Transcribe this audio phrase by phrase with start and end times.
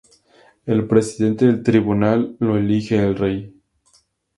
[0.65, 3.55] El Presidente del Tribunal lo elige el Rey.